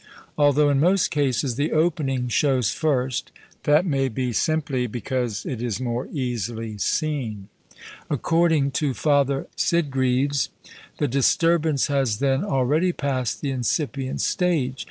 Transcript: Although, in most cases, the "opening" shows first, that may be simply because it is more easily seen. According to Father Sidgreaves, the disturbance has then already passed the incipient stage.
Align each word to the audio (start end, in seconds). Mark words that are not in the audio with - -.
Although, 0.35 0.69
in 0.69 0.79
most 0.79 1.11
cases, 1.11 1.57
the 1.57 1.71
"opening" 1.71 2.27
shows 2.27 2.71
first, 2.71 3.31
that 3.65 3.85
may 3.85 4.09
be 4.09 4.33
simply 4.33 4.87
because 4.87 5.45
it 5.45 5.61
is 5.61 5.79
more 5.79 6.07
easily 6.07 6.79
seen. 6.79 7.49
According 8.09 8.71
to 8.81 8.95
Father 8.95 9.45
Sidgreaves, 9.55 10.49
the 10.97 11.07
disturbance 11.07 11.85
has 11.85 12.17
then 12.17 12.43
already 12.43 12.91
passed 12.91 13.41
the 13.41 13.51
incipient 13.51 14.21
stage. 14.21 14.79